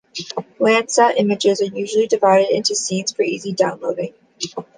[0.59, 4.15] Landsat images are usually divided into scenes for easy downloading.